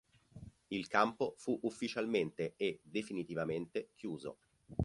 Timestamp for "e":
2.57-2.79